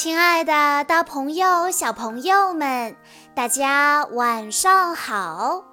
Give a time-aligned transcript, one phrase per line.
[0.00, 2.94] 亲爱的大朋友、小朋友们，
[3.34, 5.64] 大家晚上好！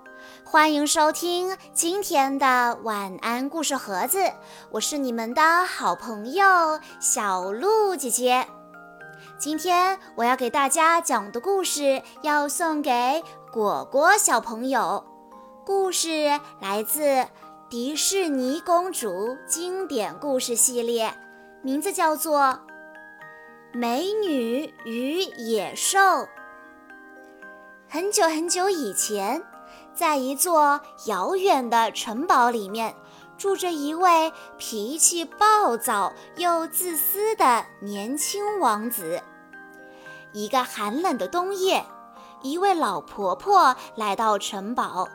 [0.44, 4.18] 欢迎收听今天的晚安故事盒子，
[4.72, 6.44] 我是你们的好朋友
[7.00, 8.48] 小鹿姐姐。
[9.38, 13.24] 今天我要给大家讲的故事要送给
[13.54, 15.06] 果果小朋友，
[15.64, 17.28] 故事来自
[17.70, 21.14] 迪士尼公主经典故事系列，
[21.62, 22.60] 名字叫做。
[23.78, 26.00] 美女与野兽。
[27.90, 29.44] 很久很久以前，
[29.94, 32.96] 在一座遥远的城堡里面，
[33.38, 39.22] 住着一位脾气暴躁又自私的年轻王子。
[40.32, 41.86] 一个寒冷的冬夜，
[42.44, 45.10] 一位老婆婆来到城堡，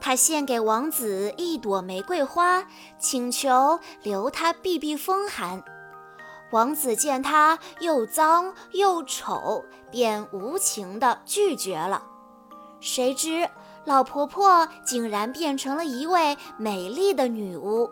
[0.00, 2.66] 她献给王子一朵玫瑰花，
[2.98, 5.62] 请求留他避避风寒。
[6.50, 12.02] 王子见她又脏又丑，便无情地拒绝了。
[12.80, 13.48] 谁知
[13.84, 17.90] 老婆婆竟然变成了一位美丽的女巫。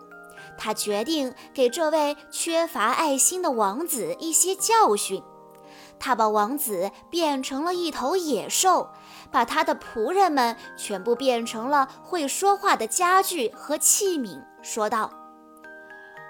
[0.56, 5.22] 她决定给这位缺乏爱心的王子一些教训。
[5.98, 8.90] 她把王子变成了一头野兽，
[9.30, 15.10] 把他的仆人们全部变成了会说话的家具和器皿，说道。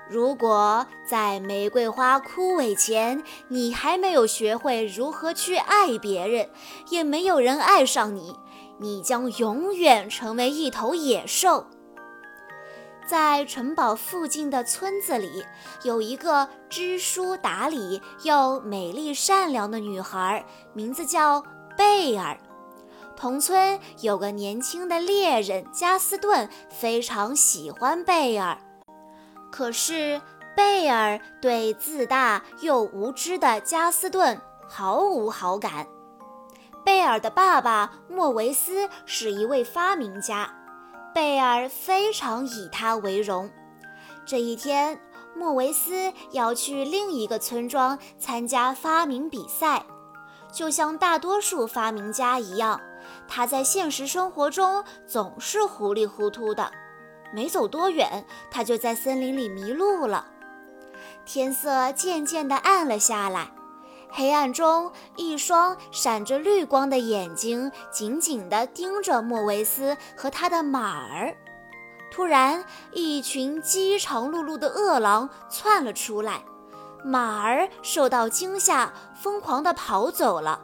[0.09, 6.49] 如果在玫瑰花枯萎前，你还没有学会如何去爱别人，
[6.91, 8.37] 也没有人爱上你，
[8.79, 11.67] 你将永远成为一头野兽。
[13.05, 15.45] 在城堡附近的村子里，
[15.83, 21.43] 有一个知书达理又美丽善良的女孩，名字叫
[21.77, 22.39] 贝尔。
[23.17, 28.59] 同村有个年轻的猎人加斯顿，非常喜欢贝尔。
[29.51, 30.21] 可是
[30.57, 35.87] 贝尔对自大又无知的加斯顿毫无好感。
[36.85, 40.49] 贝尔的爸爸莫维斯是一位发明家，
[41.15, 43.51] 贝尔非常以他为荣。
[44.25, 45.01] 这一天，
[45.35, 49.85] 莫维斯要去另一个村庄参加发明比赛，
[50.53, 52.81] 就像大多数发明家一样，
[53.27, 56.71] 他在现实生活中总是糊里糊涂的。
[57.37, 60.27] 没走多远，他就在森林里迷路了。
[61.27, 63.51] 天色渐渐地暗了下来，
[64.11, 71.37] 黑暗中，一双闪着绿光的眼睛紧紧地盯着莫维斯和他的马儿。
[72.11, 76.43] 突然，一群饥肠辘辘的饿狼窜了出来，
[77.05, 80.63] 马儿受到惊吓，疯狂地跑走了。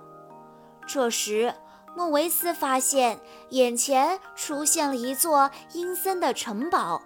[0.86, 1.54] 这时，
[1.94, 3.20] 莫维斯发现
[3.50, 7.02] 眼前出现了一座阴森的城堡，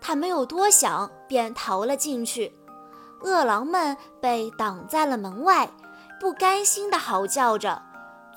[0.00, 2.56] 他没有多想，便逃了进去。
[3.22, 5.70] 饿狼们被挡在了门外，
[6.20, 7.82] 不甘心地嚎叫着，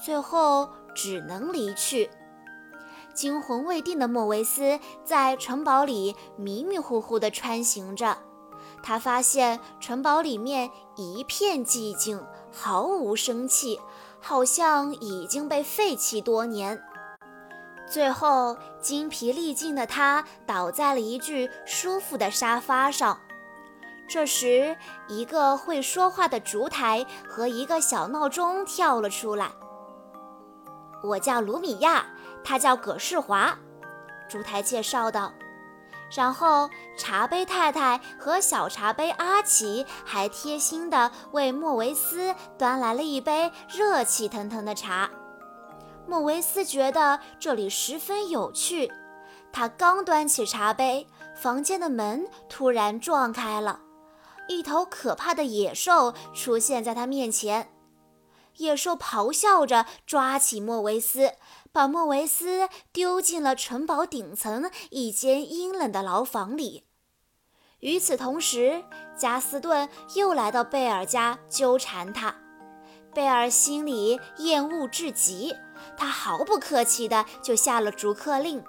[0.03, 2.09] 最后只能离去。
[3.13, 8.17] 惊魂未定的莫维斯在城堡里迷迷糊糊地穿行着，
[8.81, 12.19] 他发现城堡里面一片寂静，
[12.51, 13.79] 毫无生气。
[14.23, 16.81] 好像已经被废弃多年。
[17.85, 23.19] 最后，精疲力尽的他倒在了一具舒服的沙发上。
[24.07, 24.75] 这时，
[25.09, 29.51] 一个会说话的烛台和一个小闹钟跳了出来。
[31.03, 32.05] 我叫卢米亚，
[32.43, 33.57] 他叫葛世华。
[34.29, 35.33] 烛台介绍道。
[36.15, 45.09] 然后，茶杯太太和小茶杯阿奇还贴心地为莫维斯端来了一杯热气腾腾的茶。
[46.05, 48.91] 莫维斯觉得这里十分有趣。
[49.51, 53.79] 他刚端起茶杯，房间的门突然撞开了，
[54.47, 57.69] 一头可怕的野兽出现在他面前。
[58.57, 61.33] 野兽咆哮着抓起莫维斯。
[61.71, 66.83] 把莫维斯丢进了城堡顶层一间阴冷的牢房里。
[67.79, 68.83] 与此同时，
[69.17, 72.35] 加斯顿又来到贝尔家纠缠他。
[73.11, 75.55] 贝尔心里厌恶至极，
[75.97, 78.63] 他毫不客气地就下了逐客令。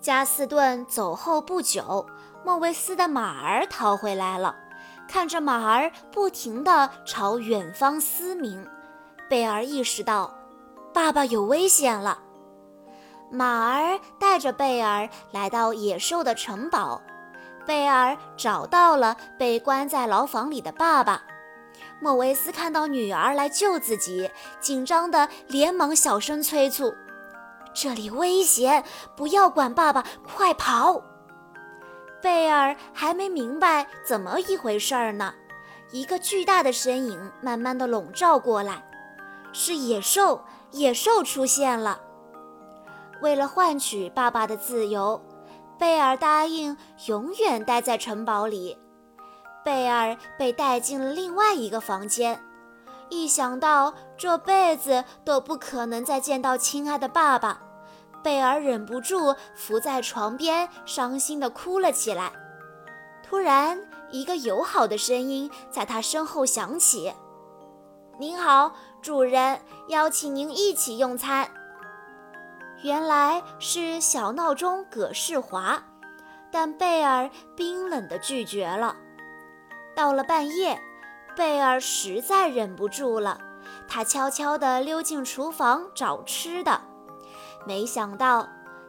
[0.00, 2.06] 加斯顿走后不久，
[2.42, 4.56] 莫维斯的马儿逃回来了。
[5.10, 8.64] 看着马儿不停地朝远方嘶鸣，
[9.28, 10.32] 贝尔意识到。
[10.94, 12.20] 爸爸有危险了。
[13.28, 17.02] 马儿带着贝尔来到野兽的城堡，
[17.66, 21.20] 贝尔找到了被关在牢房里的爸爸。
[22.00, 24.30] 莫维斯看到女儿来救自己，
[24.60, 26.94] 紧张的连忙小声催促
[27.74, 28.84] ：“这里危险，
[29.16, 31.02] 不要管爸爸，快跑！”
[32.22, 35.34] 贝尔还没明白怎么一回事儿呢，
[35.90, 38.82] 一个巨大的身影慢慢的笼罩过来，
[39.52, 40.42] 是野兽。
[40.72, 42.00] 野兽出现了。
[43.20, 45.20] 为了换取爸爸的自由，
[45.76, 46.76] 贝尔答应
[47.06, 48.78] 永远待在城堡里。
[49.64, 52.40] 贝尔被带进了另外一个房间。
[53.08, 57.60] 一想到这辈子都不可能再见到亲爱的爸爸，
[58.22, 62.32] 贝尔忍不住伏在床边，伤心地哭了起来。
[63.22, 63.80] 突然，
[64.10, 67.12] 一个友好的声音在他身后响起
[68.18, 71.48] ：“您好，主人，邀请您一起用餐。”
[72.82, 75.82] 原来是小闹钟葛世华，
[76.50, 78.96] 但贝尔冰冷地拒绝了。
[79.94, 80.80] 到了半夜。
[81.36, 83.40] 贝尔实在忍不住了，
[83.88, 86.82] 他悄悄地溜进厨房找吃的。
[87.66, 88.48] 没想到，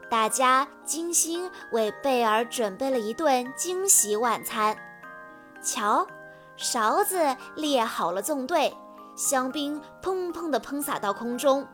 [0.10, 4.78] 大家精心为贝尔准备了一顿惊喜晚餐。
[5.62, 6.08] 瞧，
[6.58, 8.76] 勺子列好了纵队，
[9.16, 11.68] 香槟砰砰地喷洒到空中，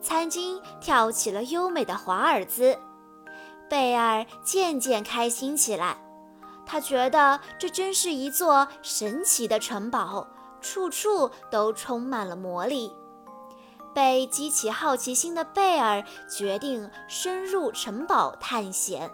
[0.00, 2.78] 餐巾跳起了优美的华尔兹。
[3.70, 5.96] 贝尔渐渐开心起来。
[6.64, 10.26] 他觉得这真是一座神奇的城堡，
[10.60, 12.92] 处处都充满了魔力。
[13.94, 19.10] 被激起好奇心的贝尔决定深入城堡探险。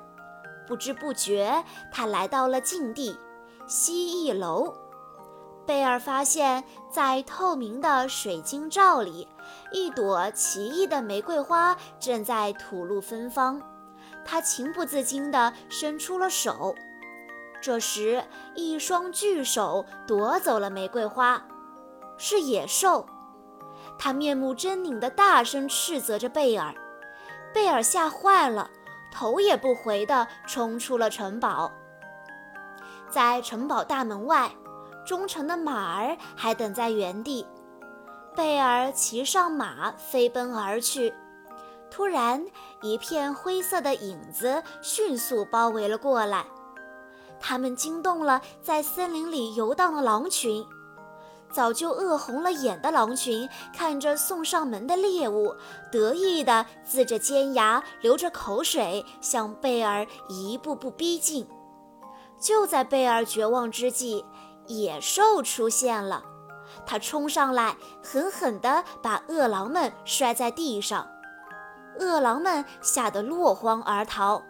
[0.67, 3.19] 不知不觉，他来到了禁地——
[3.67, 4.75] 蜥蜴楼。
[5.67, 9.29] 贝尔发现，在透明的水晶罩里，
[9.73, 13.61] 一朵奇异的玫瑰花正在吐露芬芳。
[14.25, 16.75] 他情不自禁地伸出了手。
[17.61, 21.43] 这时，一双巨手夺走了玫瑰花，
[22.17, 23.07] 是野兽。
[23.99, 26.75] 他面目狰狞地大声斥责着贝尔。
[27.53, 28.71] 贝尔吓坏了，
[29.11, 31.73] 头也不回地冲出了城堡。
[33.11, 34.51] 在城堡大门外，
[35.07, 37.47] 忠诚的马儿还等在原地。
[38.37, 41.13] 贝尔骑上马飞奔而去。
[41.91, 42.45] 突然，
[42.83, 46.45] 一片灰色的影子迅速包围了过来。
[47.41, 50.65] 他们惊动了在森林里游荡的狼群，
[51.51, 55.55] 早就饿红了眼的狼群看着送上门的猎物，
[55.91, 61.49] 得意地呲着尖牙，流着口水，向贝尔一步步逼近。
[62.39, 64.25] 就在贝尔绝望之际，
[64.67, 66.23] 野兽出现了，
[66.87, 71.09] 它冲上来，狠狠地把饿狼们摔在地上，
[71.99, 74.43] 饿狼们吓得落荒而逃。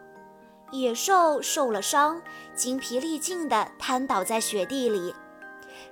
[0.71, 2.21] 野兽受了伤，
[2.55, 5.15] 精疲力尽地瘫倒在雪地里。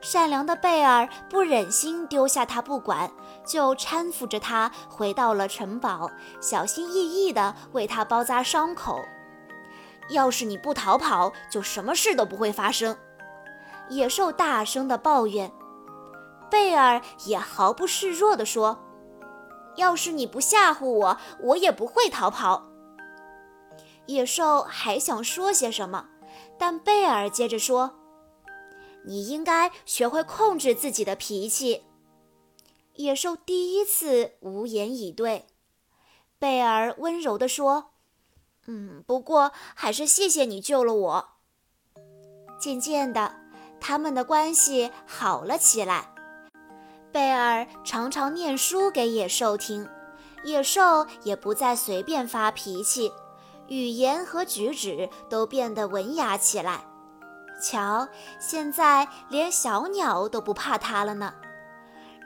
[0.00, 3.10] 善良的贝尔不忍心丢下他不管，
[3.44, 6.10] 就搀扶着他回到了城堡，
[6.40, 9.00] 小心翼翼地为他包扎伤口。
[10.10, 12.96] 要是你不逃跑，就什么事都不会发生。
[13.88, 15.50] 野兽大声地抱怨。
[16.48, 18.78] 贝尔也毫不示弱地说
[19.74, 22.68] ：“要是你不吓唬我，我也不会逃跑。”
[24.06, 26.06] 野兽还想说些什么，
[26.56, 27.98] 但贝尔接着说
[29.06, 31.82] ：“你应该学会控制自己的脾气。”
[32.96, 35.46] 野兽第一次无言以对。
[36.38, 37.92] 贝尔温柔地说
[38.66, 41.28] ：“嗯，不过还是谢谢你救了我。”
[42.58, 43.36] 渐渐的，
[43.80, 46.14] 他们的关系好了起来。
[47.12, 49.88] 贝尔常常念书给野兽听，
[50.44, 53.12] 野兽也不再随便发脾气。
[53.68, 56.84] 语言和举止都变得文雅起来。
[57.60, 58.08] 瞧，
[58.38, 61.32] 现在连小鸟都不怕它了呢。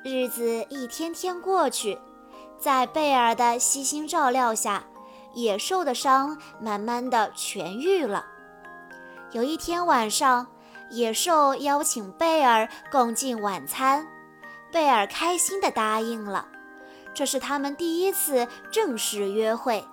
[0.02, 1.98] 日子一天天过去，
[2.58, 4.84] 在贝尔的悉心照料下，
[5.34, 8.24] 野兽的伤慢慢的痊愈了。
[9.32, 10.46] 有一天晚上，
[10.90, 14.06] 野兽邀请贝尔共进晚餐，
[14.72, 16.48] 贝尔开心的答应了。
[17.12, 19.84] 这是他们第一次正式约会。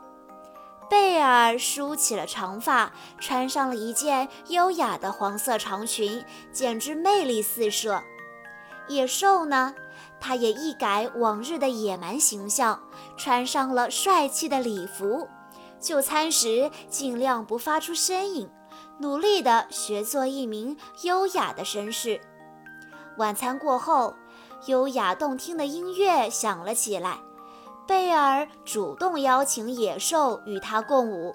[0.89, 8.01] 贝尔梳起了长发，穿上了一件优雅的黄色长裙，简直魅力四射。
[8.87, 9.75] 野兽呢，
[10.19, 12.81] 他也一改往日的野蛮形象，
[13.17, 15.27] 穿上了帅气的礼服。
[15.79, 18.49] 就餐时尽量不发出声音，
[18.99, 22.21] 努力地学做一名优雅的绅士。
[23.17, 24.15] 晚餐过后，
[24.67, 27.19] 优雅动听的音乐响了起来。
[27.87, 31.33] 贝尔主动邀请野兽与他共舞。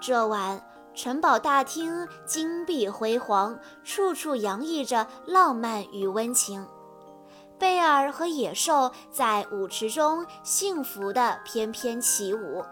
[0.00, 0.60] 这晚，
[0.94, 6.66] 城堡大厅金碧辉煌，处处洋溢着浪漫与温情。
[7.56, 12.64] 贝尔和野兽在舞池中幸福地翩翩起舞，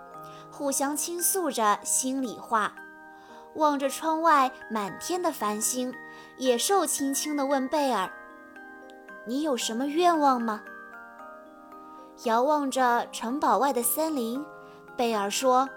[0.51, 2.75] 互相倾诉着心里话。
[3.55, 5.95] 望着窗外满天的繁星，
[6.39, 8.11] 野兽轻轻地问贝尔
[9.27, 10.63] ：“你有什么愿望吗？”
[12.25, 14.45] 遥望着城堡外的森林，
[14.97, 15.69] 贝尔说：“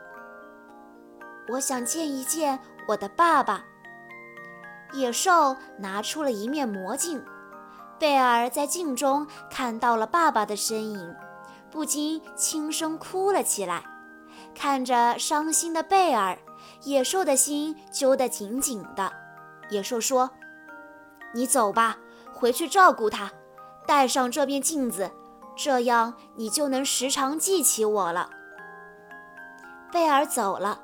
[1.50, 3.63] 我想见一见我的爸爸。”
[4.93, 7.24] 野兽拿出了一面魔镜，
[8.00, 11.15] 贝尔在镜中看到了爸爸的身影，
[11.69, 13.83] 不禁轻声哭了起来。
[14.55, 16.38] 看着伤心的贝尔，
[16.83, 19.13] 野兽的心揪得紧紧的。
[19.69, 20.31] 野兽说
[21.33, 21.98] ：“你走吧，
[22.33, 23.31] 回去照顾他，
[23.86, 25.10] 带上这面镜子，
[25.55, 28.29] 这样你就能时常记起我了。”
[29.91, 30.79] 贝尔走了。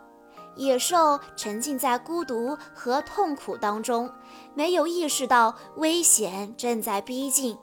[0.56, 4.12] 野兽沉浸在孤独和痛苦当中，
[4.56, 7.56] 没有意识到危险正在逼近。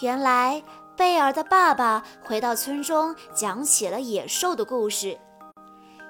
[0.00, 0.62] 原来，
[0.96, 5.18] 贝尔的爸爸回到村中，讲起了野兽的故事。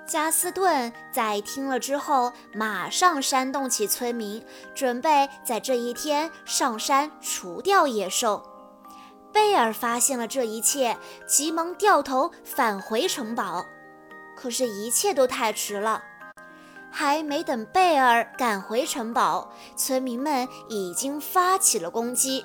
[0.07, 4.45] 加斯顿在听了之后，马上煽动起村民，
[4.77, 8.41] 准备在这一天上山除掉野兽。
[9.33, 10.97] 贝尔发现了这一切，
[11.27, 13.65] 急忙掉头返回城堡。
[14.37, 16.03] 可是，一切都太迟了。
[16.91, 22.45] 还没等贝尔赶回城堡，村民们已经发起了攻击。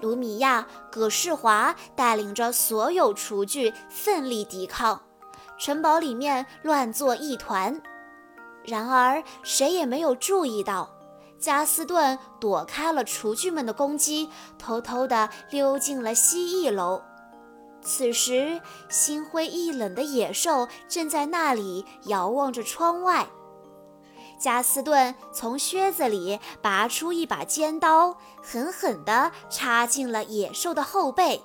[0.00, 5.00] 卢米亚、葛世华带领着所有厨具奋力抵抗，
[5.58, 7.80] 城堡里面乱作一团。
[8.64, 10.90] 然而，谁也没有注意到，
[11.40, 14.28] 加斯顿躲开了厨具们的攻击，
[14.58, 17.02] 偷偷地溜进了蜥蜴楼。
[17.82, 23.26] 此时，心灰意冷的野兽正在那里遥望着窗外。
[24.38, 31.42] 加斯顿从靴子里拔出一把尖刀，狠狠地插进了野兽的后背。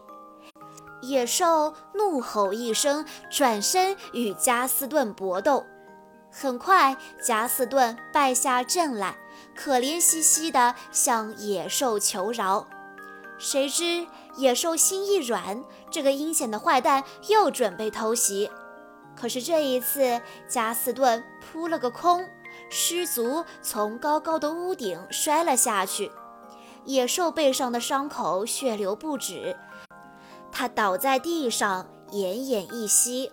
[1.02, 5.64] 野兽怒吼一声，转身与加斯顿搏斗。
[6.32, 9.16] 很快，加斯顿败下阵来，
[9.56, 12.68] 可怜兮兮地向野兽求饶。
[13.38, 14.06] 谁知
[14.38, 18.52] 野兽心一软，这个阴险的坏蛋又准备偷袭。
[19.16, 22.28] 可是这一次，加斯顿扑了个空，
[22.70, 26.12] 失足从高高的屋顶摔了下去。
[26.84, 29.58] 野兽背上的伤口血流不止，
[30.52, 33.32] 他倒在地上奄奄一息。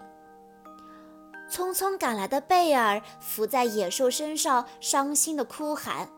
[1.53, 6.09] 匆匆赶来的贝尔伏在野兽身上，伤心地哭喊：“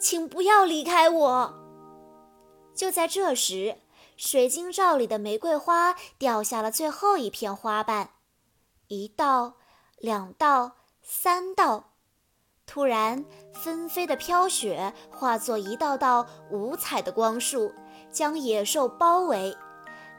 [0.00, 1.54] 请不要离开我！”
[2.74, 3.76] 就在这时，
[4.16, 8.08] 水晶罩里的玫瑰花掉下了最后一片花瓣，
[8.88, 9.56] 一道，
[9.98, 11.90] 两道，三道。
[12.66, 17.70] 突然，纷飞的飘雪化作一道道五彩的光束，
[18.10, 19.54] 将野兽包围。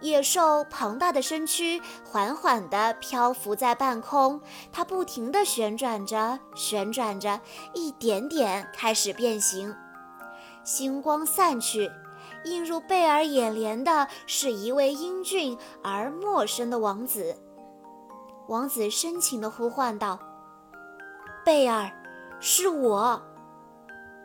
[0.01, 7.39] 野兽庞大的身躯缓缓地漂浮在半空，它不停地旋转着，旋转着，
[7.73, 9.75] 一点点开始变形。
[10.63, 11.91] 星光散去。
[12.43, 17.35] 映入贝尔眼帘的是一位英俊而陌生的王子。
[18.47, 20.19] 王子深情地呼唤道
[21.43, 21.91] ：“贝尔，
[22.39, 23.19] 是我。”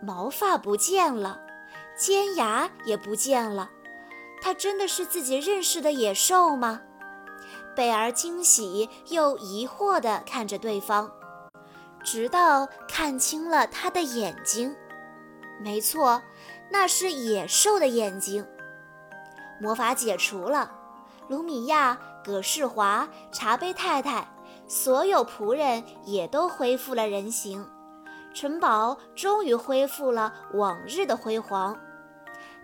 [0.04, 1.40] 毛发不见了，
[1.96, 3.70] 尖牙也不见了，
[4.40, 6.80] 他真的是自己认识的野兽吗？
[7.76, 11.10] 贝尔惊喜又疑惑地看着对方，
[12.02, 14.74] 直到看清了他的眼睛。
[15.60, 16.22] 没错。
[16.72, 18.46] 那是野兽的眼睛。
[19.60, 20.70] 魔法解除了，
[21.28, 24.24] 卢米亚、葛世华、茶杯太太，
[24.68, 27.68] 所有仆人也都恢复了人形。
[28.32, 31.76] 城堡终于恢复了往日的辉煌。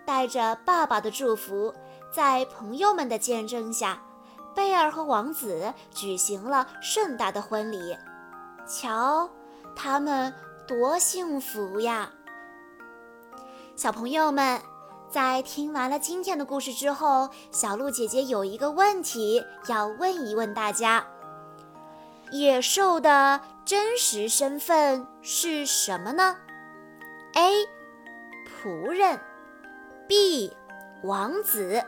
[0.07, 1.73] 带着爸爸的祝福，
[2.09, 4.01] 在朋友们的见证下，
[4.55, 7.97] 贝尔和王子举行了盛大的婚礼。
[8.65, 9.29] 瞧，
[9.75, 10.33] 他们
[10.65, 12.09] 多幸福呀！
[13.75, 14.61] 小朋友们，
[15.11, 21.05] 在听完了今天的故事之后，小鹿姐姐有一个问题要问一问大家：
[22.31, 26.37] 野兽的真实身份是什么呢
[27.33, 27.67] ？A.
[28.47, 29.19] 仆人
[30.07, 30.55] ，B.
[31.03, 31.83] 王子。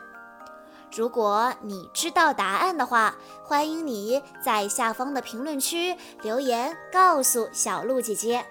[0.94, 8.44] 如果你知道答案的话，欢迎你在下方的评论区留言告诉小鹿姐姐。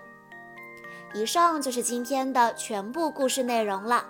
[1.14, 4.06] 以上就是今天的全部故事内容了。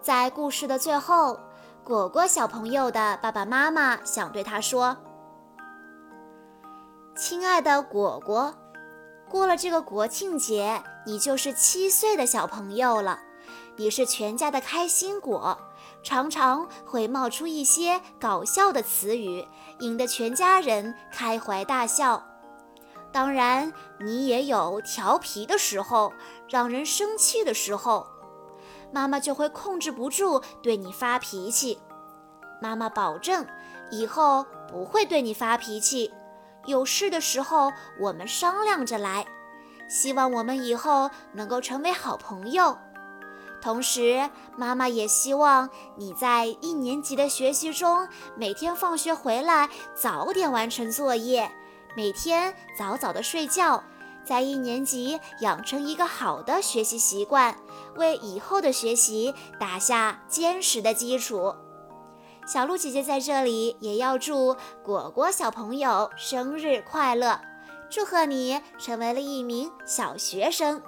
[0.00, 1.40] 在故事的最后，
[1.82, 4.96] 果果小朋友的爸爸妈妈想对他说
[7.16, 8.54] ：“亲爱的果果，
[9.28, 13.18] 过了这个国庆节，你就是七岁的小朋友了。
[13.76, 15.58] 你是全家的开心果，
[16.02, 19.46] 常常会冒出一些搞笑的词语，
[19.80, 22.24] 引得全家人开怀大笑。”
[23.12, 26.12] 当然，你也有调皮的时候，
[26.48, 28.06] 让人生气的时候，
[28.92, 31.78] 妈妈就会控制不住对你发脾气。
[32.60, 33.46] 妈妈保证，
[33.90, 36.12] 以后不会对你发脾气。
[36.66, 39.26] 有事的时候，我们商量着来。
[39.88, 42.76] 希望我们以后能够成为好朋友。
[43.60, 51.50] 同时，妈妈也希望你在一年级的学习中，每天放学回来早点完成作业。
[51.96, 53.82] 每天早早的睡觉，
[54.24, 57.56] 在一年级养成一个好的学习习惯，
[57.96, 61.54] 为以后的学习打下坚实的基础。
[62.46, 67.40] 小鹿姐姐在这里也要祝果果小朋友生日快乐，
[67.90, 70.80] 祝贺你成为了一名小学生。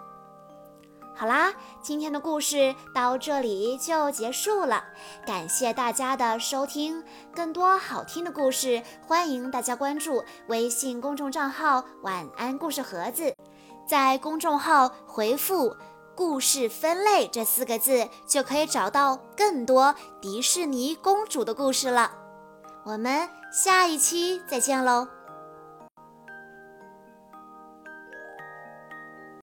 [1.19, 4.85] 好啦，今天的故事到这里就结束了，
[5.27, 7.03] 感谢大家的收听。
[7.35, 13.35] 更多好听的故事，欢迎大家关注微信公众账号“晚安故事盒子”。
[13.85, 15.75] 在公众号回复
[16.15, 22.13] “故事分类”这四个字，就可以找到更多迪士尼公主的故事了。
[22.85, 25.18] 我们下一期再见喽！